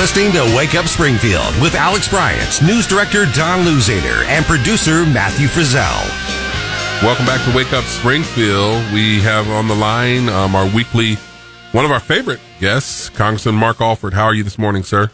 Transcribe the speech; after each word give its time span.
listening 0.00 0.32
to 0.32 0.40
Wake 0.56 0.74
Up 0.74 0.86
Springfield 0.86 1.60
with 1.60 1.74
Alex 1.74 2.08
Bryant, 2.08 2.62
news 2.62 2.86
director 2.86 3.26
Don 3.34 3.66
Luzader, 3.66 4.24
and 4.28 4.46
producer 4.46 5.04
Matthew 5.04 5.46
Frizzell. 5.46 6.08
Welcome 7.02 7.26
back 7.26 7.44
to 7.46 7.54
Wake 7.54 7.74
Up 7.74 7.84
Springfield. 7.84 8.82
We 8.94 9.20
have 9.20 9.46
on 9.50 9.68
the 9.68 9.74
line 9.74 10.30
um, 10.30 10.56
our 10.56 10.66
weekly, 10.74 11.16
one 11.72 11.84
of 11.84 11.90
our 11.90 12.00
favorite 12.00 12.40
guests, 12.60 13.10
Congressman 13.10 13.56
Mark 13.56 13.82
Alford. 13.82 14.14
How 14.14 14.24
are 14.24 14.32
you 14.32 14.42
this 14.42 14.56
morning, 14.56 14.84
sir? 14.84 15.10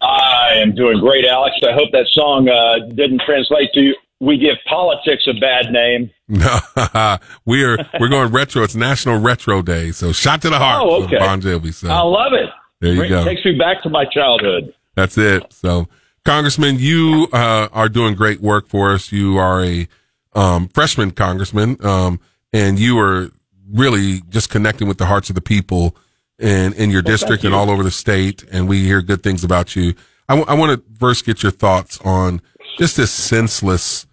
I 0.00 0.50
am 0.62 0.76
doing 0.76 1.00
great, 1.00 1.24
Alex. 1.24 1.56
I 1.64 1.72
hope 1.72 1.90
that 1.90 2.06
song 2.12 2.48
uh, 2.48 2.94
didn't 2.94 3.22
translate 3.26 3.72
to 3.74 3.92
we 4.20 4.38
give 4.38 4.54
politics 4.68 5.26
a 5.26 5.34
bad 5.40 5.72
name. 5.72 6.12
we 7.44 7.64
are 7.64 7.76
we're 7.98 8.08
going 8.08 8.30
retro. 8.30 8.62
It's 8.62 8.76
National 8.76 9.18
Retro 9.18 9.62
Day, 9.62 9.90
so 9.90 10.12
shot 10.12 10.42
to 10.42 10.50
the 10.50 10.58
heart. 10.58 10.80
Oh, 10.80 11.02
okay. 11.02 11.18
Bon 11.18 11.40
Jovi. 11.40 11.74
So 11.74 11.88
I 11.88 12.02
love 12.02 12.34
it. 12.34 12.48
There 12.84 12.94
you 12.94 13.02
it 13.02 13.08
go. 13.08 13.24
Takes 13.24 13.44
me 13.44 13.52
back 13.52 13.82
to 13.82 13.88
my 13.88 14.04
childhood. 14.04 14.74
That's 14.94 15.16
it. 15.16 15.52
So, 15.52 15.88
Congressman, 16.24 16.78
you 16.78 17.28
uh, 17.32 17.68
are 17.72 17.88
doing 17.88 18.14
great 18.14 18.40
work 18.40 18.68
for 18.68 18.92
us. 18.92 19.10
You 19.10 19.38
are 19.38 19.64
a 19.64 19.88
um, 20.34 20.68
freshman 20.68 21.10
congressman, 21.12 21.78
um, 21.84 22.20
and 22.52 22.78
you 22.78 22.98
are 22.98 23.30
really 23.72 24.20
just 24.28 24.50
connecting 24.50 24.86
with 24.86 24.98
the 24.98 25.06
hearts 25.06 25.30
of 25.30 25.34
the 25.34 25.40
people 25.40 25.96
in 26.38 26.74
in 26.74 26.90
your 26.90 27.02
well, 27.02 27.12
district 27.12 27.42
you. 27.42 27.48
and 27.48 27.56
all 27.56 27.70
over 27.70 27.82
the 27.82 27.90
state. 27.90 28.44
And 28.52 28.68
we 28.68 28.84
hear 28.84 29.00
good 29.00 29.22
things 29.22 29.44
about 29.44 29.74
you. 29.74 29.94
I, 30.28 30.36
w- 30.36 30.46
I 30.46 30.54
want 30.54 30.78
to 30.78 30.98
first 30.98 31.24
get 31.24 31.42
your 31.42 31.52
thoughts 31.52 31.98
on 32.02 32.42
just 32.78 32.96
this 32.96 33.10
senseless 33.10 34.06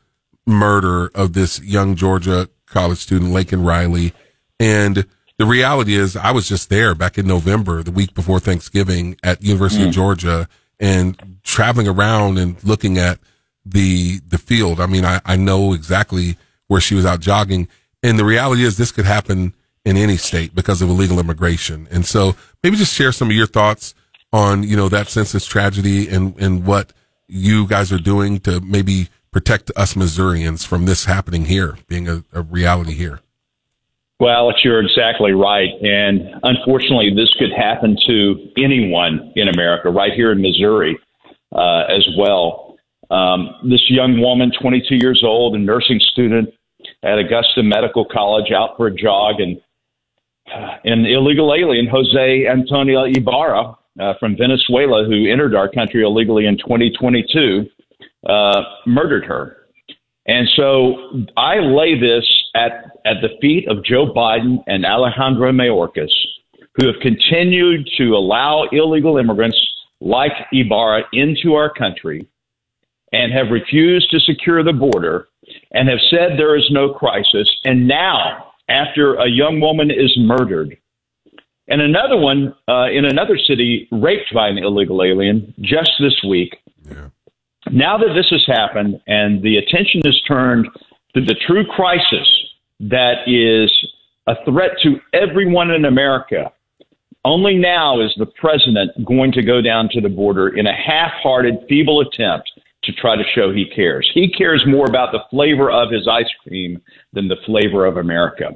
murder 0.45 1.12
of 1.13 1.34
this 1.34 1.62
young 1.62 1.95
Georgia 1.95 2.48
college 2.67 2.99
student, 2.99 3.31
Laken 3.31 3.65
Riley. 3.65 4.13
And 4.60 5.05
the 5.41 5.47
reality 5.47 5.95
is 5.95 6.15
I 6.15 6.29
was 6.29 6.47
just 6.47 6.70
there 6.70 6.93
back 6.93 7.17
in 7.17 7.25
November, 7.25 7.81
the 7.81 7.89
week 7.89 8.13
before 8.13 8.39
Thanksgiving 8.39 9.17
at 9.23 9.41
University 9.41 9.81
mm. 9.81 9.87
of 9.87 9.91
Georgia 9.91 10.48
and 10.79 11.39
traveling 11.41 11.87
around 11.87 12.37
and 12.37 12.63
looking 12.63 12.99
at 12.99 13.17
the, 13.65 14.20
the 14.20 14.37
field. 14.37 14.79
I 14.79 14.85
mean, 14.85 15.03
I, 15.03 15.20
I 15.25 15.37
know 15.37 15.73
exactly 15.73 16.37
where 16.67 16.79
she 16.79 16.93
was 16.93 17.07
out 17.07 17.21
jogging. 17.21 17.67
And 18.03 18.20
the 18.20 18.23
reality 18.23 18.63
is 18.63 18.77
this 18.77 18.91
could 18.91 19.05
happen 19.05 19.55
in 19.83 19.98
any 19.98 20.15
state 20.15 20.53
because 20.53 20.79
of 20.83 20.89
illegal 20.89 21.20
immigration. 21.20 21.87
And 21.89 22.05
so 22.05 22.35
maybe 22.61 22.77
just 22.77 22.93
share 22.93 23.11
some 23.11 23.31
of 23.31 23.35
your 23.35 23.48
thoughts 23.48 23.95
on, 24.31 24.61
you 24.61 24.77
know, 24.77 24.89
that 24.89 25.07
senseless 25.07 25.48
tragedy 25.48 26.07
and, 26.07 26.37
and 26.39 26.67
what 26.67 26.93
you 27.27 27.65
guys 27.65 27.91
are 27.91 27.98
doing 27.98 28.39
to 28.41 28.61
maybe 28.61 29.09
protect 29.31 29.71
us 29.76 29.95
Missourians 29.95 30.63
from 30.63 30.85
this 30.85 31.05
happening 31.05 31.45
here, 31.45 31.79
being 31.87 32.07
a, 32.07 32.23
a 32.31 32.43
reality 32.43 32.93
here? 32.93 33.21
Well, 34.21 34.35
Alex, 34.35 34.59
you're 34.63 34.83
exactly 34.83 35.31
right. 35.31 35.71
And 35.81 36.35
unfortunately, 36.43 37.11
this 37.15 37.33
could 37.39 37.49
happen 37.51 37.97
to 38.05 38.51
anyone 38.55 39.33
in 39.35 39.47
America, 39.47 39.89
right 39.89 40.13
here 40.13 40.31
in 40.31 40.39
Missouri 40.43 40.95
uh, 41.55 41.85
as 41.89 42.07
well. 42.19 42.77
Um, 43.09 43.49
this 43.67 43.81
young 43.89 44.21
woman, 44.21 44.51
22 44.61 44.97
years 44.97 45.23
old, 45.25 45.55
a 45.55 45.57
nursing 45.57 45.99
student 46.11 46.49
at 47.01 47.17
Augusta 47.17 47.63
Medical 47.63 48.05
College, 48.05 48.51
out 48.51 48.77
for 48.77 48.85
a 48.85 48.95
jog, 48.95 49.39
and 49.39 49.59
uh, 50.53 50.75
an 50.83 51.07
illegal 51.07 51.55
alien, 51.55 51.87
Jose 51.87 52.45
Antonio 52.45 53.05
Ibarra 53.05 53.75
uh, 53.99 54.13
from 54.19 54.37
Venezuela, 54.37 55.03
who 55.03 55.31
entered 55.31 55.55
our 55.55 55.67
country 55.67 56.03
illegally 56.03 56.45
in 56.45 56.59
2022, 56.59 57.65
uh, 58.29 58.61
murdered 58.85 59.25
her. 59.25 59.60
And 60.27 60.47
so 60.55 61.25
I 61.35 61.55
lay 61.59 61.99
this 61.99 62.25
at, 62.55 62.91
at 63.05 63.21
the 63.21 63.37
feet 63.41 63.67
of 63.67 63.83
Joe 63.83 64.13
Biden 64.13 64.63
and 64.67 64.85
Alejandro 64.85 65.51
Mayorkas, 65.51 66.11
who 66.75 66.88
have 66.88 67.01
continued 67.01 67.89
to 67.97 68.15
allow 68.15 68.65
illegal 68.71 69.17
immigrants 69.17 69.57
like 69.99 70.31
Ibarra 70.51 71.03
into 71.13 71.55
our 71.55 71.73
country 71.73 72.27
and 73.11 73.33
have 73.33 73.51
refused 73.51 74.09
to 74.11 74.19
secure 74.19 74.63
the 74.63 74.73
border 74.73 75.27
and 75.71 75.89
have 75.89 75.99
said 76.09 76.37
there 76.37 76.55
is 76.55 76.67
no 76.71 76.93
crisis. 76.93 77.49
And 77.65 77.87
now, 77.87 78.51
after 78.69 79.15
a 79.15 79.29
young 79.29 79.59
woman 79.59 79.91
is 79.91 80.15
murdered, 80.17 80.77
and 81.67 81.81
another 81.81 82.17
one 82.17 82.53
uh, 82.67 82.89
in 82.89 83.05
another 83.05 83.37
city 83.37 83.87
raped 83.91 84.33
by 84.33 84.49
an 84.49 84.57
illegal 84.57 85.03
alien 85.03 85.53
just 85.61 85.91
this 85.99 86.15
week, 86.27 86.57
yeah 86.89 87.07
now 87.69 87.97
that 87.97 88.13
this 88.16 88.27
has 88.31 88.44
happened 88.47 88.99
and 89.07 89.41
the 89.44 89.57
attention 89.57 90.01
is 90.03 90.19
turned 90.27 90.67
to 91.13 91.22
the 91.22 91.35
true 91.45 91.66
crisis 91.66 92.27
that 92.79 93.27
is 93.27 93.72
a 94.27 94.35
threat 94.45 94.72
to 94.83 94.99
everyone 95.13 95.72
in 95.72 95.85
America, 95.85 96.51
only 97.23 97.55
now 97.55 98.01
is 98.01 98.13
the 98.17 98.25
president 98.25 98.91
going 99.05 99.31
to 99.31 99.44
go 99.44 99.61
down 99.61 99.89
to 99.89 100.01
the 100.01 100.09
border 100.09 100.57
in 100.57 100.66
a 100.66 100.73
half 100.73 101.11
hearted, 101.22 101.55
feeble 101.69 102.01
attempt 102.01 102.51
to 102.83 102.91
try 102.94 103.16
to 103.16 103.23
show 103.35 103.53
he 103.53 103.69
cares. 103.75 104.09
He 104.13 104.31
cares 104.31 104.63
more 104.66 104.88
about 104.88 105.11
the 105.11 105.22
flavor 105.29 105.69
of 105.69 105.91
his 105.91 106.07
ice 106.07 106.31
cream 106.41 106.81
than 107.13 107.28
the 107.28 107.35
flavor 107.45 107.85
of 107.85 107.97
America. 107.97 108.49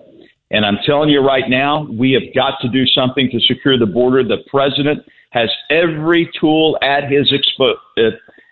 And 0.49 0.65
I'm 0.65 0.77
telling 0.85 1.09
you 1.09 1.21
right 1.21 1.47
now, 1.47 1.87
we 1.91 2.11
have 2.13 2.33
got 2.33 2.59
to 2.61 2.69
do 2.69 2.85
something 2.87 3.29
to 3.31 3.39
secure 3.41 3.77
the 3.77 3.85
border. 3.85 4.23
The 4.23 4.43
president 4.49 5.05
has 5.35 5.49
every 5.69 6.31
tool 6.39 6.77
at 6.81 7.11
his 7.11 7.31
expo- 7.31 7.75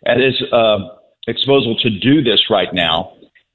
at 0.05 0.17
his 0.17 0.43
uh, 0.51 0.79
disposal 1.25 1.77
to 1.79 1.89
do 1.89 2.21
this 2.21 2.49
right 2.49 2.73
now, 2.73 3.13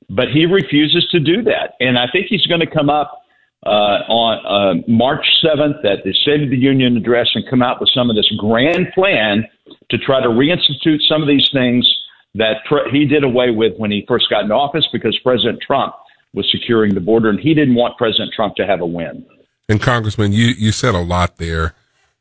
but 0.09 0.29
he 0.33 0.47
refuses 0.47 1.07
to 1.11 1.21
do 1.21 1.43
that. 1.43 1.75
And 1.79 1.99
I 1.99 2.07
think 2.11 2.27
he's 2.29 2.47
going 2.47 2.61
to 2.61 2.67
come 2.67 2.89
up 2.89 3.23
uh, 3.67 4.01
on 4.09 4.47
uh, 4.47 4.83
March 4.89 5.27
7th 5.45 5.85
at 5.85 6.05
the 6.05 6.13
State 6.23 6.43
of 6.43 6.49
the 6.49 6.57
Union 6.57 6.97
address 6.97 7.29
and 7.35 7.45
come 7.51 7.63
out 7.63 7.81
with 7.81 7.91
some 7.95 8.09
of 8.09 8.17
this 8.17 8.31
grand 8.39 8.89
plan 8.95 9.45
to 9.91 9.99
try 9.99 10.23
to 10.23 10.29
reinstitute 10.29 11.01
some 11.07 11.21
of 11.21 11.29
these 11.29 11.51
things 11.53 11.87
that 12.35 12.57
he 12.91 13.05
did 13.05 13.25
away 13.25 13.51
with 13.51 13.77
when 13.77 13.91
he 13.91 14.05
first 14.09 14.31
got 14.31 14.45
in 14.45 14.53
office 14.53 14.87
because 14.91 15.19
President 15.23 15.61
Trump 15.61 15.95
was 16.33 16.49
securing 16.51 16.95
the 16.95 17.01
border 17.01 17.29
and 17.29 17.41
he 17.41 17.53
didn't 17.53 17.75
want 17.75 17.99
President 17.99 18.33
Trump 18.35 18.55
to 18.57 18.67
have 18.67 18.81
a 18.81 18.87
win. 18.87 19.27
And 19.69 19.83
Congressman, 19.83 20.33
you, 20.33 20.47
you 20.47 20.73
said 20.73 20.95
a 20.95 21.01
lot 21.01 21.37
there. 21.37 21.75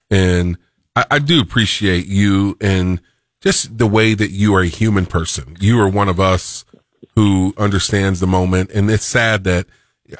And 0.10 0.58
I, 0.98 1.06
I 1.12 1.20
do 1.20 1.40
appreciate 1.40 2.06
you 2.08 2.58
and– 2.60 3.02
just 3.42 3.78
the 3.78 3.88
way 3.88 4.14
that 4.14 4.32
you 4.32 4.56
are 4.56 4.62
a 4.62 4.68
human 4.68 5.06
person. 5.06 5.56
You 5.60 5.80
are 5.80 5.90
one 5.90 6.10
of 6.10 6.20
us 6.20 6.66
who 7.16 7.54
understands 7.58 8.20
the 8.20 8.28
moment. 8.28 8.72
And 8.72 8.90
it's 8.90 9.06
sad 9.06 9.44
that 9.46 9.68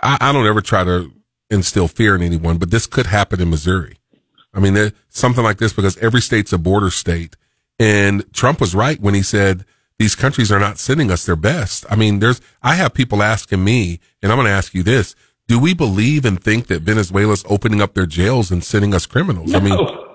I, 0.02 0.18
I 0.22 0.32
don't 0.32 0.48
ever 0.48 0.62
try 0.62 0.84
to 0.84 1.12
instill 1.50 1.88
fear 1.88 2.16
in 2.16 2.22
anyone, 2.22 2.58
but 2.58 2.72
this 2.72 2.88
could 2.88 3.08
happen 3.08 3.42
in 3.42 3.50
Missouri. 3.50 3.98
I 4.54 4.60
mean, 4.60 4.92
something 5.10 5.44
like 5.44 5.58
this 5.58 5.74
because 5.74 5.98
every 5.98 6.22
state's 6.22 6.54
a 6.54 6.58
border 6.58 6.90
state. 6.90 7.36
And 7.80 8.32
Trump 8.34 8.60
was 8.60 8.74
right 8.74 9.00
when 9.00 9.14
he 9.14 9.22
said 9.22 9.66
these 10.00 10.16
countries 10.16 10.52
are 10.52 10.60
not 10.60 10.80
sending 10.80 11.12
us 11.12 11.26
their 11.26 11.36
best. 11.36 11.86
I 11.90 11.96
mean, 11.96 12.20
there's, 12.20 12.42
I 12.64 12.76
have 12.76 12.94
people 12.94 13.22
asking 13.22 13.64
me, 13.64 14.00
and 14.22 14.32
I'm 14.32 14.38
going 14.38 14.48
to 14.48 14.52
ask 14.52 14.74
you 14.74 14.84
this. 14.84 15.16
Do 15.48 15.60
we 15.60 15.74
believe 15.74 16.26
and 16.26 16.42
think 16.42 16.68
that 16.68 16.82
Venezuela's 16.82 17.46
opening 17.48 17.82
up 17.82 17.94
their 17.94 18.06
jails 18.06 18.52
and 18.52 18.64
sending 18.64 18.94
us 18.94 19.06
criminals? 19.06 19.52
No. 19.52 19.60
I 19.60 19.62
mean, 19.62 20.07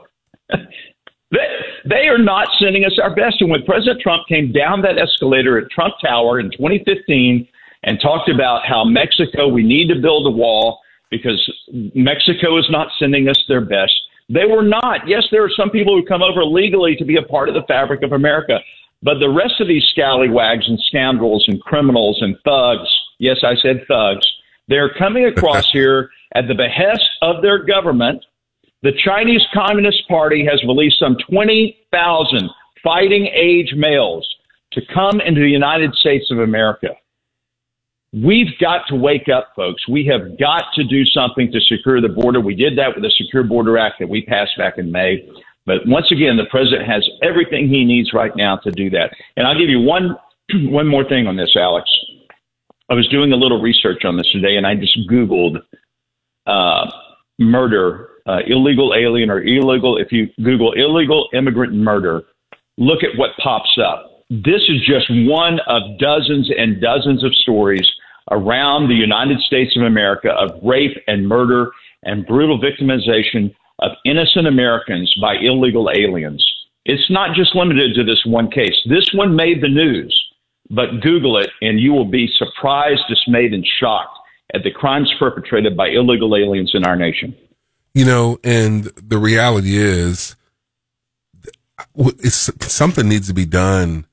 they 1.84 2.08
are 2.08 2.18
not 2.18 2.48
sending 2.60 2.84
us 2.84 2.98
our 3.02 3.14
best. 3.14 3.40
And 3.40 3.50
when 3.50 3.64
President 3.64 4.00
Trump 4.00 4.26
came 4.28 4.52
down 4.52 4.82
that 4.82 4.98
escalator 4.98 5.58
at 5.58 5.70
Trump 5.70 5.94
Tower 6.04 6.40
in 6.40 6.50
2015 6.50 7.48
and 7.84 8.00
talked 8.00 8.28
about 8.28 8.66
how 8.66 8.84
Mexico, 8.84 9.48
we 9.48 9.62
need 9.62 9.88
to 9.88 10.00
build 10.00 10.26
a 10.26 10.30
wall 10.30 10.80
because 11.10 11.40
Mexico 11.94 12.58
is 12.58 12.66
not 12.70 12.88
sending 12.98 13.28
us 13.28 13.42
their 13.48 13.60
best. 13.60 13.92
They 14.28 14.46
were 14.46 14.62
not. 14.62 15.06
Yes, 15.06 15.24
there 15.30 15.44
are 15.44 15.50
some 15.54 15.70
people 15.70 15.94
who 15.98 16.06
come 16.06 16.22
over 16.22 16.44
legally 16.44 16.96
to 16.96 17.04
be 17.04 17.16
a 17.16 17.22
part 17.22 17.48
of 17.48 17.54
the 17.54 17.64
fabric 17.68 18.02
of 18.02 18.12
America, 18.12 18.58
but 19.02 19.18
the 19.18 19.28
rest 19.28 19.60
of 19.60 19.68
these 19.68 19.84
scallywags 19.90 20.68
and 20.68 20.78
scoundrels 20.86 21.44
and 21.48 21.60
criminals 21.60 22.18
and 22.22 22.36
thugs, 22.44 22.88
yes, 23.18 23.38
I 23.42 23.56
said 23.56 23.84
thugs, 23.88 24.26
they're 24.68 24.94
coming 24.94 25.26
across 25.26 25.70
here 25.72 26.10
at 26.34 26.48
the 26.48 26.54
behest 26.54 27.04
of 27.20 27.42
their 27.42 27.64
government 27.64 28.24
the 28.82 28.92
Chinese 29.04 29.42
Communist 29.54 30.08
Party 30.08 30.44
has 30.44 30.62
released 30.64 30.98
some 30.98 31.16
20,000 31.30 32.50
fighting 32.82 33.26
age 33.26 33.74
males 33.76 34.28
to 34.72 34.80
come 34.92 35.20
into 35.20 35.40
the 35.40 35.50
United 35.50 35.94
States 35.94 36.30
of 36.30 36.38
America. 36.38 36.88
We've 38.12 38.58
got 38.60 38.86
to 38.88 38.96
wake 38.96 39.28
up, 39.34 39.52
folks. 39.56 39.88
We 39.88 40.04
have 40.06 40.38
got 40.38 40.64
to 40.74 40.84
do 40.84 41.04
something 41.04 41.50
to 41.52 41.60
secure 41.60 42.00
the 42.00 42.08
border. 42.08 42.40
We 42.40 42.54
did 42.54 42.76
that 42.76 42.94
with 42.94 43.02
the 43.02 43.10
Secure 43.16 43.42
Border 43.42 43.78
Act 43.78 43.96
that 44.00 44.08
we 44.08 44.22
passed 44.26 44.52
back 44.58 44.76
in 44.76 44.92
May. 44.92 45.26
But 45.64 45.86
once 45.86 46.10
again, 46.10 46.36
the 46.36 46.44
president 46.50 46.86
has 46.86 47.08
everything 47.22 47.68
he 47.68 47.84
needs 47.84 48.12
right 48.12 48.34
now 48.36 48.56
to 48.56 48.70
do 48.70 48.90
that. 48.90 49.14
And 49.36 49.46
I'll 49.46 49.58
give 49.58 49.70
you 49.70 49.80
one 49.80 50.16
one 50.70 50.88
more 50.88 51.08
thing 51.08 51.26
on 51.26 51.36
this, 51.36 51.56
Alex. 51.56 51.88
I 52.90 52.94
was 52.94 53.08
doing 53.08 53.32
a 53.32 53.36
little 53.36 53.62
research 53.62 54.04
on 54.04 54.16
this 54.16 54.30
today, 54.32 54.56
and 54.56 54.66
I 54.66 54.74
just 54.74 54.98
Googled 55.08 55.62
uh, 56.46 56.90
murder 57.38 58.08
uh, 58.26 58.38
illegal 58.46 58.94
alien 58.94 59.30
or 59.30 59.42
illegal, 59.42 59.96
if 59.98 60.12
you 60.12 60.28
Google 60.42 60.72
illegal 60.72 61.28
immigrant 61.34 61.74
murder, 61.74 62.22
look 62.78 63.02
at 63.02 63.16
what 63.16 63.30
pops 63.42 63.78
up. 63.84 64.24
This 64.30 64.62
is 64.68 64.86
just 64.86 65.06
one 65.10 65.58
of 65.66 65.82
dozens 65.98 66.50
and 66.56 66.80
dozens 66.80 67.24
of 67.24 67.34
stories 67.34 67.88
around 68.30 68.88
the 68.88 68.94
United 68.94 69.40
States 69.40 69.76
of 69.76 69.82
America 69.82 70.30
of 70.30 70.50
rape 70.62 70.96
and 71.06 71.28
murder 71.28 71.70
and 72.04 72.26
brutal 72.26 72.60
victimization 72.60 73.54
of 73.80 73.92
innocent 74.04 74.46
Americans 74.46 75.12
by 75.20 75.34
illegal 75.34 75.90
aliens. 75.90 76.44
It's 76.84 77.10
not 77.10 77.34
just 77.36 77.54
limited 77.54 77.94
to 77.94 78.04
this 78.04 78.22
one 78.24 78.50
case. 78.50 78.74
This 78.88 79.10
one 79.14 79.36
made 79.36 79.60
the 79.60 79.68
news, 79.68 80.16
but 80.70 81.00
Google 81.00 81.38
it 81.38 81.50
and 81.60 81.78
you 81.78 81.92
will 81.92 82.08
be 82.08 82.28
surprised, 82.38 83.02
dismayed, 83.08 83.52
and 83.52 83.66
shocked 83.80 84.18
at 84.54 84.62
the 84.62 84.70
crimes 84.70 85.12
perpetrated 85.18 85.76
by 85.76 85.88
illegal 85.88 86.36
aliens 86.36 86.72
in 86.74 86.84
our 86.84 86.96
nation. 86.96 87.34
You 87.94 88.04
know, 88.04 88.38
and 88.42 88.84
the 88.84 89.18
reality 89.18 89.76
is, 89.76 90.36
something 92.20 93.08
needs 93.08 93.28
to 93.28 93.34
be 93.34 93.44
done 93.44 94.06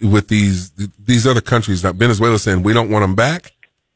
with 0.00 0.28
these 0.28 0.72
these 0.98 1.26
other 1.26 1.40
countries. 1.40 1.84
Now, 1.84 1.92
Venezuela 1.92 2.38
saying 2.38 2.62
we 2.62 2.72
don't 2.72 2.90
want 2.90 3.02
them 3.02 3.14
back. 3.14 3.52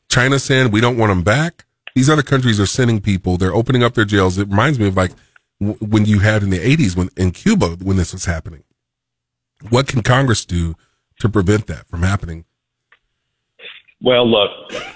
China 0.09 0.39
saying 0.39 0.71
we 0.71 0.81
don't 0.81 0.97
want 0.97 1.11
them 1.11 1.23
back. 1.23 1.65
These 1.95 2.11
other 2.11 2.23
countries 2.23 2.61
are 2.61 2.67
sending 2.67 3.01
people. 3.01 3.37
They're 3.37 3.55
opening 3.55 3.83
up 3.83 3.95
their 3.95 4.05
jails. 4.05 4.39
It 4.39 4.49
reminds 4.49 4.79
me 4.79 4.89
of 4.89 4.97
like 4.97 5.13
when 5.59 6.05
you 6.05 6.21
had 6.21 6.43
in 6.43 6.51
the 6.51 6.59
80s 6.59 6.97
when 6.97 7.09
in 7.17 7.33
Cuba 7.33 7.77
when 7.83 7.97
this 7.97 8.13
was 8.13 8.27
happening. 8.27 8.63
What 9.71 9.89
can 9.89 10.03
Congress 10.03 10.45
do 10.45 10.75
to 11.21 11.29
prevent 11.29 11.67
that 11.67 11.89
from 11.89 12.03
happening? 12.03 12.45
Well, 14.03 14.31
look, 14.31 14.51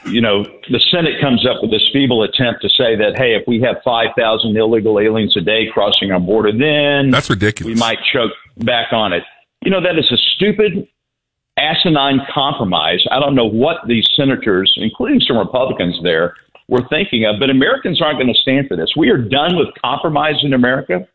you 0.04 0.20
know, 0.20 0.44
the 0.44 0.80
Senate 0.90 1.20
comes 1.20 1.46
up 1.46 1.62
with 1.62 1.70
this 1.70 1.88
feeble 1.92 2.22
attempt 2.22 2.60
to 2.62 2.68
say 2.68 2.96
that, 2.96 3.16
hey, 3.16 3.34
if 3.34 3.44
we 3.46 3.60
have 3.62 3.76
5,000 3.82 4.56
illegal 4.56 5.00
aliens 5.00 5.36
a 5.36 5.40
day 5.40 5.68
crossing 5.72 6.12
our 6.12 6.20
border, 6.20 6.52
then 6.52 7.10
that's 7.10 7.30
ridiculous. 7.30 7.74
We 7.74 7.80
might 7.80 7.98
choke 8.12 8.32
back 8.58 8.92
on 8.92 9.12
it. 9.14 9.22
You 9.64 9.70
know, 9.70 9.80
that 9.80 9.98
is 9.98 10.10
a 10.12 10.18
stupid, 10.36 10.86
asinine 11.56 12.20
compromise. 12.32 13.04
I 13.10 13.20
don't 13.20 13.34
know 13.34 13.48
what 13.48 13.76
these 13.86 14.08
senators, 14.16 14.72
including 14.76 15.20
some 15.20 15.38
Republicans 15.38 15.98
there, 16.02 16.34
were 16.68 16.86
thinking 16.88 17.24
of, 17.24 17.40
but 17.40 17.50
Americans 17.50 18.00
aren't 18.00 18.18
going 18.18 18.32
to 18.32 18.40
stand 18.40 18.68
for 18.68 18.76
this. 18.76 18.92
We 18.96 19.10
are 19.10 19.18
done 19.18 19.56
with 19.56 19.68
compromise 19.82 20.36
in 20.42 20.52
America. 20.52 21.06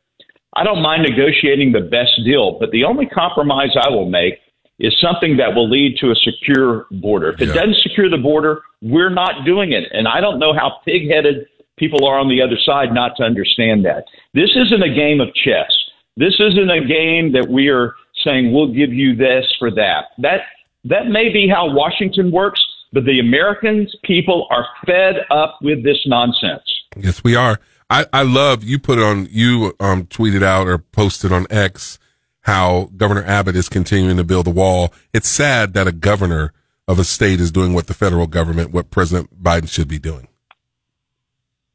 I 0.56 0.64
don't 0.64 0.82
mind 0.82 1.04
negotiating 1.04 1.72
the 1.72 1.82
best 1.82 2.12
deal, 2.26 2.58
but 2.60 2.72
the 2.72 2.84
only 2.84 3.06
compromise 3.06 3.70
I 3.80 3.90
will 3.90 4.10
make 4.10 4.40
is 4.80 4.96
something 5.00 5.38
that 5.38 5.56
will 5.56 5.70
lead 5.70 5.98
to 6.02 6.12
a 6.12 6.16
secure 6.16 6.88
border. 6.92 7.30
If 7.30 7.42
it 7.42 7.48
yeah. 7.50 7.54
doesn't 7.56 7.78
secure 7.82 8.10
the 8.10 8.18
border, 8.18 8.62
we're 8.82 9.10
not 9.10 9.46
doing 9.46 9.72
it. 9.72 9.86
And 9.92 10.08
I 10.08 10.20
don't 10.20 10.40
know 10.40 10.54
how 10.54 10.80
pig 10.86 11.10
headed 11.10 11.48
people 11.78 12.06
are 12.06 12.18
on 12.18 12.30
the 12.30 12.42
other 12.42 12.58
side 12.66 12.94
not 12.94 13.16
to 13.18 13.24
understand 13.24 13.86
that. 13.86 14.06
This 14.34 14.50
isn't 14.56 14.84
a 14.84 14.94
game 14.94 15.22
of 15.22 15.34
chess. 15.34 15.72
This 16.18 16.34
isn't 16.40 16.70
a 16.70 16.86
game 16.86 17.32
that 17.34 17.48
we 17.50 17.70
are 17.70 17.96
saying 18.24 18.54
we'll 18.54 18.74
give 18.74 18.94
you 18.94 19.16
this 19.16 19.46
for 19.60 19.72
that. 19.72 20.06
That 20.18 20.42
that 20.86 21.08
may 21.08 21.30
be 21.30 21.48
how 21.48 21.74
Washington 21.74 22.32
works, 22.32 22.64
but 22.94 23.06
the 23.06 23.20
Americans 23.20 23.94
people 24.04 24.48
are 24.52 24.66
fed 24.86 25.16
up 25.30 25.58
with 25.62 25.84
this 25.84 25.98
nonsense. 26.06 26.64
Yes, 26.96 27.24
we 27.24 27.36
are. 27.36 27.60
I, 27.90 28.06
I 28.14 28.24
love 28.24 28.64
you 28.64 28.80
put 28.80 28.98
it 28.98 29.04
on 29.04 29.28
you 29.30 29.76
um 29.80 30.06
tweeted 30.06 30.44
out 30.44 30.68
or 30.68 30.78
posted 30.78 31.32
on 31.32 31.46
X 31.50 32.00
how 32.46 32.92
Governor 32.96 33.24
Abbott 33.24 33.56
is 33.56 33.68
continuing 33.68 34.18
to 34.18 34.24
build 34.24 34.46
a 34.46 34.52
wall. 34.52 34.94
It's 35.14 35.28
sad 35.28 35.74
that 35.74 35.88
a 35.88 35.92
governor 35.92 36.54
of 36.88 37.00
a 37.00 37.04
state 37.04 37.40
is 37.40 37.52
doing 37.52 37.74
what 37.74 37.88
the 37.88 37.94
federal 37.96 38.28
government, 38.28 38.72
what 38.72 38.92
President 38.92 39.42
Biden 39.42 39.68
should 39.68 39.88
be 39.88 39.98
doing. 39.98 40.28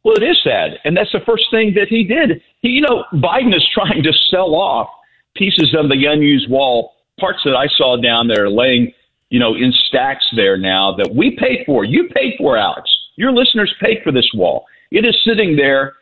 Well, 0.05 0.15
it 0.17 0.23
is 0.23 0.39
sad, 0.43 0.79
and 0.85 0.97
that's 0.97 1.13
the 1.13 1.21
first 1.27 1.45
thing 1.51 1.75
that 1.75 1.89
he 1.89 2.05
did. 2.05 2.41
He, 2.61 2.69
you 2.69 2.83
know, 2.83 3.05
Biden 3.15 3.55
is 3.55 3.69
trying 3.75 4.03
to 4.05 4.13
sell 4.31 4.55
off 4.55 4.89
pieces 5.35 5.75
of 5.77 5.89
the 5.89 6.07
unused 6.07 6.49
wall, 6.49 6.95
parts 7.19 7.41
that 7.45 7.57
I 7.57 7.67
saw 7.77 8.01
down 8.01 8.29
there 8.29 8.49
laying, 8.49 8.93
you 9.29 9.41
know, 9.41 9.57
in 9.57 9.73
stacks 9.89 10.25
there 10.37 10.57
now 10.57 10.95
that 10.97 11.13
we 11.13 11.37
paid 11.37 11.65
for. 11.67 11.85
You 11.85 12.09
paid 12.15 12.35
for, 12.39 12.57
Alex. 12.57 12.89
Your 13.17 13.33
listeners 13.33 13.75
paid 13.81 13.99
for 14.05 14.13
this 14.13 14.31
wall. 14.35 14.67
It 14.93 15.05
is 15.05 15.17
sitting 15.27 15.57
there. 15.57 15.95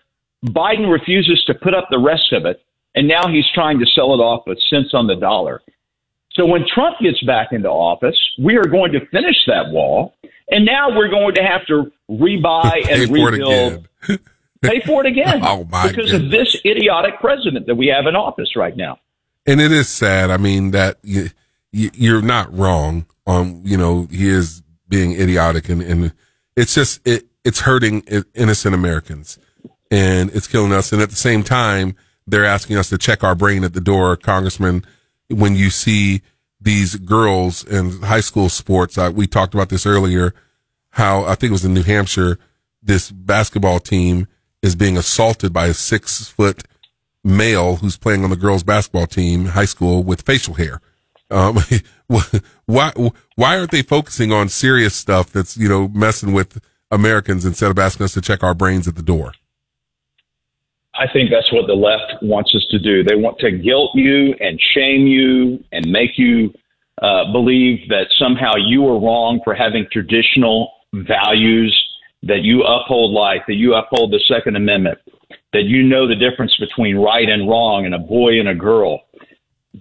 Biden 0.44 0.92
refuses 0.92 1.42
to 1.46 1.54
put 1.54 1.74
up 1.74 1.88
the 1.90 1.98
rest 1.98 2.32
of 2.32 2.44
it, 2.44 2.62
and 2.98 3.08
now 3.08 3.28
he's 3.28 3.44
trying 3.54 3.78
to 3.78 3.86
sell 3.86 4.12
it 4.14 4.18
off 4.18 4.46
at 4.48 4.56
cents 4.70 4.90
on 4.92 5.06
the 5.06 5.16
dollar. 5.16 5.62
So 6.32 6.46
when 6.46 6.64
Trump 6.72 6.98
gets 7.00 7.22
back 7.22 7.48
into 7.52 7.68
office, 7.68 8.18
we 8.42 8.56
are 8.56 8.64
going 8.64 8.92
to 8.92 9.00
finish 9.06 9.36
that 9.46 9.70
wall, 9.70 10.14
and 10.50 10.64
now 10.64 10.96
we're 10.96 11.08
going 11.08 11.34
to 11.34 11.42
have 11.42 11.66
to 11.66 11.90
rebuy 12.10 12.90
and 12.90 13.10
rebuild. 13.10 13.88
pay 14.62 14.80
for 14.80 15.06
it 15.06 15.10
again 15.10 15.40
oh, 15.44 15.64
my 15.70 15.88
because 15.88 16.10
goodness. 16.10 16.22
of 16.22 16.30
this 16.30 16.56
idiotic 16.64 17.20
president 17.20 17.66
that 17.66 17.76
we 17.76 17.86
have 17.86 18.06
in 18.06 18.16
office 18.16 18.56
right 18.56 18.76
now 18.76 18.98
and 19.48 19.62
it 19.62 19.72
is 19.72 19.88
sad. 19.88 20.30
I 20.30 20.36
mean 20.36 20.72
that 20.72 20.98
you, 21.02 21.30
you're 21.72 22.22
not 22.22 22.54
wrong. 22.56 23.06
Um, 23.26 23.62
you 23.64 23.76
know, 23.76 24.06
he 24.10 24.28
is 24.28 24.62
being 24.88 25.12
idiotic, 25.12 25.68
and, 25.70 25.80
and 25.82 26.12
it's 26.54 26.74
just 26.74 27.00
it 27.06 27.24
it's 27.44 27.60
hurting 27.60 28.02
innocent 28.34 28.74
Americans, 28.74 29.38
and 29.90 30.30
it's 30.34 30.46
killing 30.46 30.72
us. 30.72 30.92
And 30.92 31.00
at 31.00 31.08
the 31.08 31.16
same 31.16 31.42
time, 31.42 31.96
they're 32.30 32.44
asking 32.44 32.76
us 32.76 32.88
to 32.90 32.98
check 32.98 33.24
our 33.24 33.34
brain 33.34 33.64
at 33.64 33.72
the 33.72 33.80
door, 33.80 34.16
Congressman. 34.16 34.84
When 35.28 35.54
you 35.54 35.70
see 35.70 36.22
these 36.60 36.96
girls 36.96 37.64
in 37.64 38.02
high 38.02 38.20
school 38.20 38.48
sports, 38.48 38.98
uh, 38.98 39.12
we 39.14 39.26
talked 39.26 39.54
about 39.54 39.68
this 39.68 39.86
earlier. 39.86 40.34
How 40.90 41.24
I 41.24 41.34
think 41.34 41.50
it 41.50 41.52
was 41.52 41.64
in 41.64 41.74
New 41.74 41.82
Hampshire, 41.82 42.38
this 42.82 43.10
basketball 43.10 43.80
team 43.80 44.26
is 44.62 44.74
being 44.74 44.96
assaulted 44.96 45.52
by 45.52 45.66
a 45.66 45.74
six 45.74 46.28
foot 46.28 46.64
male 47.22 47.76
who's 47.76 47.96
playing 47.96 48.24
on 48.24 48.30
the 48.30 48.36
girls 48.36 48.62
basketball 48.62 49.06
team, 49.06 49.46
high 49.46 49.64
school, 49.64 50.02
with 50.02 50.22
facial 50.22 50.54
hair. 50.54 50.80
Um, 51.30 51.58
why 52.66 52.92
why 53.36 53.58
aren't 53.58 53.70
they 53.70 53.82
focusing 53.82 54.32
on 54.32 54.48
serious 54.48 54.94
stuff 54.94 55.30
that's 55.30 55.56
you 55.56 55.68
know 55.68 55.88
messing 55.88 56.32
with 56.32 56.60
Americans 56.90 57.44
instead 57.44 57.70
of 57.70 57.78
asking 57.78 58.04
us 58.04 58.14
to 58.14 58.20
check 58.20 58.42
our 58.42 58.54
brains 58.54 58.88
at 58.88 58.96
the 58.96 59.02
door? 59.02 59.32
I 60.98 61.06
think 61.12 61.30
that's 61.30 61.52
what 61.52 61.66
the 61.66 61.74
left 61.74 62.22
wants 62.22 62.54
us 62.54 62.66
to 62.70 62.78
do. 62.78 63.04
They 63.04 63.16
want 63.16 63.38
to 63.38 63.50
guilt 63.50 63.92
you 63.94 64.34
and 64.40 64.60
shame 64.74 65.06
you 65.06 65.62
and 65.72 65.90
make 65.90 66.18
you 66.18 66.52
uh, 67.00 67.30
believe 67.32 67.88
that 67.88 68.08
somehow 68.18 68.54
you 68.56 68.86
are 68.86 68.98
wrong 68.98 69.40
for 69.44 69.54
having 69.54 69.86
traditional 69.92 70.72
values, 70.92 71.72
that 72.24 72.42
you 72.42 72.64
uphold 72.64 73.12
life, 73.12 73.42
that 73.46 73.54
you 73.54 73.74
uphold 73.74 74.12
the 74.12 74.20
Second 74.26 74.56
Amendment 74.56 74.98
that 75.52 75.64
you 75.64 75.82
know 75.82 76.06
the 76.06 76.14
difference 76.14 76.54
between 76.56 76.96
right 76.96 77.28
and 77.28 77.48
wrong 77.48 77.86
and 77.86 77.94
a 77.94 77.98
boy 77.98 78.38
and 78.38 78.48
a 78.48 78.54
girl. 78.54 79.02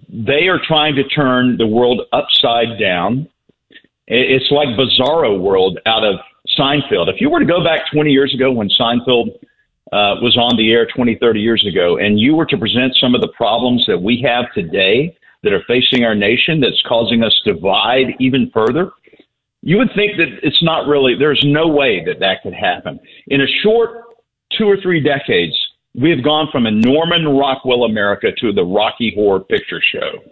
They 0.08 0.48
are 0.48 0.60
trying 0.66 0.94
to 0.96 1.04
turn 1.04 1.56
the 1.56 1.66
world 1.66 2.02
upside 2.12 2.78
down. 2.78 3.28
It's 4.06 4.50
like 4.50 4.68
Bizarro 4.68 5.38
World 5.40 5.78
out 5.86 6.04
of 6.04 6.16
Seinfeld. 6.58 7.12
If 7.12 7.20
you 7.20 7.28
were 7.28 7.40
to 7.40 7.46
go 7.46 7.62
back 7.62 7.82
20 7.92 8.10
years 8.10 8.32
ago 8.34 8.50
when 8.50 8.70
Seinfeld 8.70 9.38
uh, 9.92 10.16
was 10.20 10.36
on 10.36 10.56
the 10.56 10.72
air 10.72 10.86
20, 10.86 11.16
30 11.16 11.40
years 11.40 11.66
ago, 11.66 11.98
and 11.98 12.20
you 12.20 12.34
were 12.34 12.46
to 12.46 12.56
present 12.56 12.94
some 13.00 13.14
of 13.14 13.20
the 13.20 13.28
problems 13.28 13.84
that 13.86 14.00
we 14.00 14.20
have 14.22 14.44
today 14.54 15.16
that 15.42 15.52
are 15.52 15.62
facing 15.66 16.04
our 16.04 16.14
nation 16.14 16.60
that's 16.60 16.82
causing 16.86 17.22
us 17.22 17.32
to 17.44 17.54
divide 17.54 18.14
even 18.18 18.50
further, 18.52 18.90
you 19.62 19.76
would 19.78 19.90
think 19.94 20.16
that 20.16 20.28
it's 20.42 20.62
not 20.62 20.86
really, 20.86 21.14
there's 21.14 21.42
no 21.46 21.68
way 21.68 22.04
that 22.04 22.20
that 22.20 22.42
could 22.42 22.54
happen. 22.54 22.98
In 23.28 23.40
a 23.40 23.46
short 23.62 24.04
two 24.56 24.64
or 24.64 24.76
three 24.80 25.00
decades, 25.00 25.54
we 25.94 26.10
have 26.10 26.22
gone 26.22 26.48
from 26.52 26.66
a 26.66 26.70
Norman 26.70 27.26
Rockwell 27.28 27.84
America 27.84 28.28
to 28.40 28.52
the 28.52 28.64
Rocky 28.64 29.12
Horror 29.14 29.40
Picture 29.40 29.80
Show. 29.80 30.22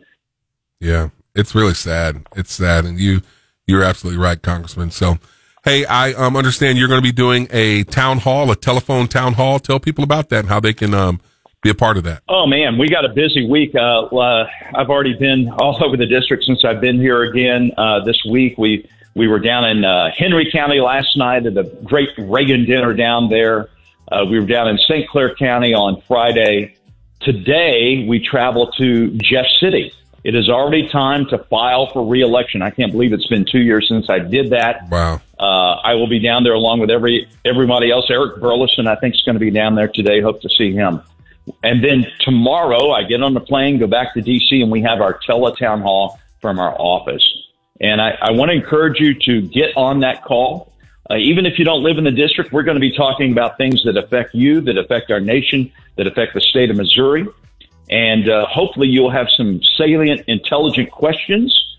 Yeah, 0.81 1.11
it's 1.35 1.55
really 1.55 1.75
sad. 1.75 2.27
It's 2.37 2.53
sad, 2.53 2.85
and 2.85 2.99
you 3.01 3.23
you're 3.67 3.83
absolutely 3.83 4.23
right, 4.23 4.41
Congressman. 4.41 4.91
So, 4.91 5.19
hey, 5.67 5.85
I 5.85 6.13
um, 6.13 6.37
understand 6.37 6.79
you're 6.79 6.89
going 6.89 7.03
to 7.03 7.07
be 7.07 7.13
doing 7.13 7.49
a 7.51 7.83
town 7.85 8.19
hall, 8.19 8.51
a 8.51 8.57
telephone 8.57 9.09
town 9.09 9.35
hall. 9.35 9.59
Tell 9.59 9.81
people 9.81 10.05
about 10.05 10.31
that 10.31 10.41
and 10.41 10.49
how 10.49 10.61
they 10.61 10.73
can 10.73 10.95
um, 10.95 11.21
be 11.61 11.69
a 11.69 11.75
part 11.75 11.99
of 11.99 12.05
that. 12.05 12.23
Oh 12.29 12.47
man, 12.47 12.79
we 12.79 12.89
got 12.89 13.05
a 13.05 13.11
busy 13.11 13.47
week. 13.47 13.75
Uh, 13.75 14.07
uh, 14.07 14.49
I've 14.75 14.89
already 14.89 15.15
been 15.15 15.51
all 15.51 15.85
over 15.85 15.97
the 15.97 16.07
district 16.07 16.45
since 16.45 16.65
I've 16.65 16.81
been 16.81 16.99
here 16.99 17.25
again 17.25 17.73
uh, 17.77 18.05
this 18.05 18.25
week. 18.25 18.57
We 18.57 18.89
we 19.15 19.29
were 19.29 19.41
down 19.41 19.65
in 19.65 19.85
uh, 19.85 20.13
Henry 20.17 20.51
County 20.51 20.81
last 20.81 21.17
night 21.17 21.47
at 21.47 21.57
a 21.57 21.65
great 21.65 22.11
Reagan 22.17 22.65
dinner 22.65 22.95
down 22.95 23.29
there. 23.29 23.69
Uh, 24.11 24.25
we 24.31 24.39
were 24.39 24.47
down 24.47 24.69
in 24.69 24.79
St. 24.79 25.09
Clair 25.09 25.35
County 25.35 25.75
on 25.75 26.01
Friday. 26.03 26.77
Today, 27.21 28.05
we 28.07 28.21
travel 28.21 28.71
to 28.73 29.11
Jeff 29.17 29.47
City. 29.59 29.93
It 30.23 30.35
is 30.35 30.49
already 30.49 30.87
time 30.89 31.27
to 31.31 31.39
file 31.39 31.87
for 31.87 32.07
reelection. 32.07 32.61
I 32.61 32.71
can't 32.71 32.93
believe 32.93 33.13
it's 33.13 33.27
been 33.27 33.47
two 33.51 33.61
years 33.61 33.89
since 33.89 34.11
I 34.11 34.19
did 34.19 34.51
that. 34.51 34.89
Wow. 34.91 35.23
Uh, 35.39 35.75
I 35.85 35.95
will 35.95 36.09
be 36.09 36.19
down 36.19 36.45
there 36.45 36.55
along 36.55 36.81
with 36.81 36.91
every 36.91 37.29
everybody 37.45 37.91
else. 37.91 38.07
Eric 38.11 38.37
Burlison, 38.37 38.87
I 38.87 38.97
think, 38.97 39.15
is 39.15 39.23
going 39.23 39.35
to 39.35 39.41
be 39.41 39.51
down 39.51 39.75
there 39.75 39.89
today. 39.89 40.21
Hope 40.21 40.41
to 40.43 40.49
see 40.49 40.73
him. 40.73 41.03
And 41.63 41.85
then 41.85 42.07
tomorrow, 42.21 42.91
I 42.91 43.05
get 43.05 43.23
on 43.23 43.35
the 43.35 43.41
plane, 43.41 43.79
go 43.79 43.87
back 43.87 44.15
to 44.15 44.21
D.C., 44.21 44.61
and 44.61 44.71
we 44.71 44.83
have 44.83 45.01
our 45.01 45.19
teletown 45.29 45.83
hall 45.83 46.19
from 46.41 46.59
our 46.59 46.75
office. 46.77 47.25
And 47.81 48.01
I, 48.01 48.19
I 48.21 48.31
want 48.33 48.51
to 48.51 48.57
encourage 48.57 48.99
you 48.99 49.15
to 49.15 49.43
get 49.43 49.77
on 49.77 50.01
that 50.01 50.25
call. 50.25 50.73
Uh, 51.09 51.17
even 51.17 51.47
if 51.47 51.59
you 51.59 51.65
don't 51.65 51.85
live 51.85 51.99
in 51.99 52.05
the 52.05 52.11
district, 52.11 52.53
we're 52.53 52.65
going 52.65 52.77
to 52.77 52.81
be 52.81 52.97
talking 52.97 53.31
about 53.31 53.59
things 53.59 53.85
that 53.85 53.97
affect 53.97 54.35
you, 54.35 54.61
that 54.63 54.77
affect 54.77 55.11
our 55.11 55.21
nation, 55.21 55.71
that 55.97 56.07
affect 56.07 56.35
the 56.35 56.41
state 56.41 56.71
of 56.71 56.77
Missouri. 56.77 57.27
And 57.89 58.29
uh, 58.29 58.47
hopefully 58.47 58.89
you'll 58.89 59.13
have 59.13 59.29
some 59.37 59.61
salient, 59.77 60.23
intelligent 60.27 60.91
questions 60.91 61.76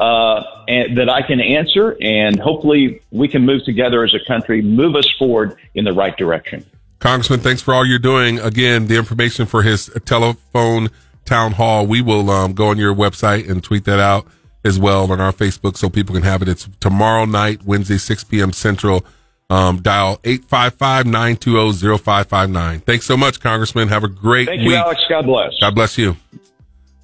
uh, 0.00 0.42
and, 0.66 0.96
that 0.96 1.10
I 1.10 1.22
can 1.22 1.40
answer. 1.40 1.96
And 2.00 2.40
hopefully 2.40 3.02
we 3.10 3.28
can 3.28 3.44
move 3.44 3.64
together 3.64 4.02
as 4.02 4.14
a 4.14 4.20
country, 4.26 4.62
move 4.62 4.96
us 4.96 5.08
forward 5.18 5.56
in 5.74 5.84
the 5.84 5.92
right 5.92 6.16
direction. 6.16 6.64
Congressman, 6.98 7.40
thanks 7.40 7.60
for 7.62 7.74
all 7.74 7.86
you're 7.86 7.98
doing. 7.98 8.38
Again, 8.38 8.86
the 8.86 8.96
information 8.96 9.44
for 9.46 9.62
his 9.62 9.90
telephone 10.04 10.88
town 11.24 11.52
hall, 11.52 11.86
we 11.86 12.00
will 12.00 12.30
um, 12.30 12.54
go 12.54 12.68
on 12.68 12.78
your 12.78 12.94
website 12.94 13.46
and 13.48 13.62
tweet 13.62 13.84
that 13.84 14.00
out 14.00 14.26
as 14.64 14.78
well 14.78 15.12
on 15.12 15.20
our 15.20 15.32
Facebook 15.32 15.76
so 15.76 15.90
people 15.90 16.14
can 16.14 16.24
have 16.24 16.42
it. 16.42 16.48
It's 16.48 16.68
tomorrow 16.80 17.26
night, 17.26 17.62
Wednesday, 17.64 17.98
6 17.98 18.24
p.m. 18.24 18.52
Central. 18.52 19.04
Um, 19.48 19.82
dial 19.82 20.18
855-920-0559. 20.18 22.84
Thanks 22.84 23.04
so 23.04 23.16
much, 23.16 23.40
Congressman. 23.40 23.88
Have 23.88 24.04
a 24.04 24.08
great 24.08 24.46
Thank 24.46 24.60
week. 24.60 24.70
you, 24.70 24.76
Alex. 24.76 25.00
God 25.08 25.26
bless. 25.26 25.58
God 25.58 25.74
bless 25.74 25.98
you. 25.98 26.16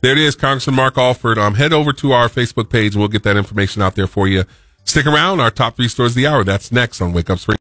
There 0.00 0.12
it 0.12 0.19
is, 0.19 0.37
Congressman 0.37 0.76
Mark 0.76 0.99
Alford. 0.99 1.38
Um, 1.38 1.55
head 1.55 1.73
over 1.73 1.93
to 1.95 2.12
our 2.12 2.29
Facebook 2.29 2.71
page 2.71 2.95
we'll 2.97 3.09
get 3.09 3.23
that 3.25 3.37
information 3.37 3.83
out 3.83 3.95
there 3.95 4.07
for 4.07 4.29
you. 4.29 4.45
Stick 4.85 5.07
around. 5.07 5.41
Our 5.41 5.50
top 5.50 5.76
three 5.76 5.88
stories 5.88 6.12
of 6.12 6.17
the 6.17 6.26
hour. 6.26 6.45
That's 6.45 6.71
next 6.71 7.00
on 7.00 7.12
Wake 7.12 7.29
Up 7.29 7.38
Spring. 7.38 7.55